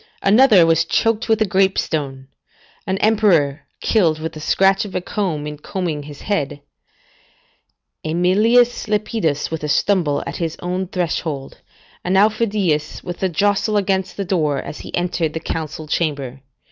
Another 0.23 0.65
was 0.65 0.83
choked 0.83 1.29
with 1.29 1.43
a 1.43 1.45
grape 1.45 1.77
stone; 1.77 2.05
[Val. 2.07 2.15
Max., 2.15 2.23
ix. 2.23 2.49
12, 2.57 2.57
ext. 2.57 2.85
2.] 2.85 2.89
an 2.89 2.97
emperor 3.37 3.65
killed 3.81 4.19
with 4.19 4.33
the 4.33 4.39
scratch 4.39 4.83
of 4.83 4.95
a 4.95 5.01
comb 5.01 5.45
in 5.45 5.59
combing 5.59 6.01
his 6.01 6.21
head. 6.21 6.61
AEmilius 8.03 8.87
Lepidus 8.87 9.51
with 9.51 9.63
a 9.63 9.67
stumble 9.69 10.23
at 10.25 10.37
his 10.37 10.57
own 10.59 10.87
threshold, 10.87 11.59
[Pliny, 12.03 12.15
Nat. 12.15 12.29
Hist., 12.29 12.39
vii. 12.39 12.45
33.] 12.47 12.69
and 12.71 12.71
Aufidius 12.73 13.03
with 13.03 13.21
a 13.21 13.29
jostle 13.29 13.77
against 13.77 14.17
the 14.17 14.25
door 14.25 14.57
as 14.57 14.79
he 14.79 14.95
entered 14.95 15.33
the 15.35 15.39
council 15.39 15.85
chamber. 15.87 16.41